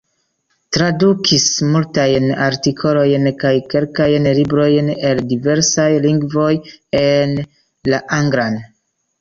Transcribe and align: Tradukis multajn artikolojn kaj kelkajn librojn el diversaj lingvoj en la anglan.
Tradukis 0.75 1.43
multajn 1.73 2.25
artikolojn 2.45 3.29
kaj 3.45 3.53
kelkajn 3.75 4.27
librojn 4.39 4.89
el 5.11 5.23
diversaj 5.35 5.89
lingvoj 6.09 6.51
en 7.05 7.37
la 7.95 8.05
anglan. 8.23 8.63